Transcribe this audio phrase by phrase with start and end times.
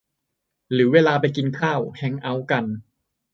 [0.71, 2.65] หรือเวลาไปกินข้าว แฮงก์เอาต์กัน